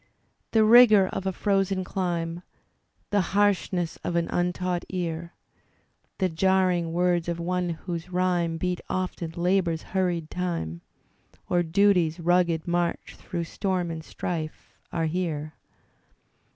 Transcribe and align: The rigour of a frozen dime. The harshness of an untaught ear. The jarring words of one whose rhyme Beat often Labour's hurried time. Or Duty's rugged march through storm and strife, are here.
The 0.49 0.63
rigour 0.63 1.09
of 1.09 1.27
a 1.27 1.31
frozen 1.31 1.83
dime. 1.83 2.41
The 3.11 3.21
harshness 3.37 3.97
of 4.03 4.15
an 4.15 4.29
untaught 4.31 4.83
ear. 4.89 5.35
The 6.17 6.27
jarring 6.27 6.91
words 6.91 7.29
of 7.29 7.39
one 7.39 7.69
whose 7.69 8.09
rhyme 8.09 8.57
Beat 8.57 8.81
often 8.89 9.29
Labour's 9.37 9.83
hurried 9.83 10.31
time. 10.31 10.81
Or 11.51 11.61
Duty's 11.61 12.19
rugged 12.19 12.67
march 12.67 13.15
through 13.15 13.43
storm 13.43 13.91
and 13.91 14.03
strife, 14.03 14.73
are 14.91 15.05
here. 15.05 15.53